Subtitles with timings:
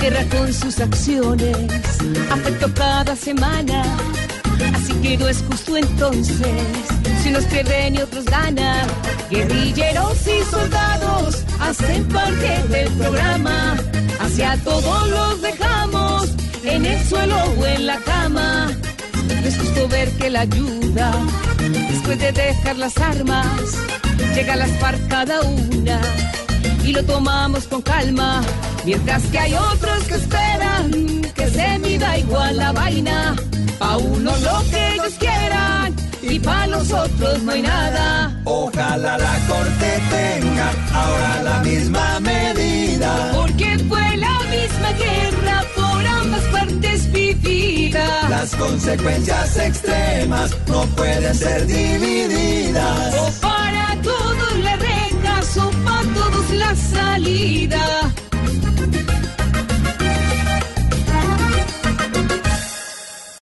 [0.00, 1.56] Guerra con sus acciones
[2.30, 3.82] afectó cada semana.
[4.74, 6.36] Así que no es justo entonces
[7.22, 8.86] si unos pierden y otros ganan.
[9.30, 13.76] Guerrilleros y soldados hacen parte del programa.
[14.20, 16.30] Hacia todos los dejamos
[16.62, 18.70] en el suelo o en la cama.
[19.28, 21.12] No es justo ver que la ayuda,
[21.90, 23.56] después de dejar las armas,
[24.34, 26.00] llega a las par cada una
[26.84, 28.42] y lo tomamos con calma.
[28.86, 33.34] Mientras que hay otros que esperan que se mida igual la vaina.
[33.80, 35.92] Pa' uno lo que ellos quieran
[36.22, 38.40] y pa' los otros no hay nada.
[38.44, 43.32] Ojalá la corte tenga ahora la misma medida.
[43.34, 48.28] Porque fue la misma guerra por ambas partes vivida.
[48.30, 53.40] Las consecuencias extremas no pueden ser divididas.